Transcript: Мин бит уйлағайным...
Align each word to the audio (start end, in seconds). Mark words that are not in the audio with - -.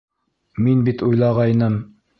Мин 0.67 0.81
бит 0.89 1.05
уйлағайным... 1.11 1.81